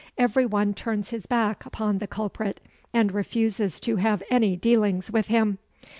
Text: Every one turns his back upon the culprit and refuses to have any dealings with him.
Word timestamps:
Every 0.17 0.47
one 0.47 0.73
turns 0.73 1.11
his 1.11 1.27
back 1.27 1.63
upon 1.63 1.99
the 1.99 2.07
culprit 2.07 2.59
and 2.91 3.11
refuses 3.11 3.79
to 3.81 3.97
have 3.97 4.23
any 4.31 4.55
dealings 4.55 5.11
with 5.11 5.27
him. 5.27 5.59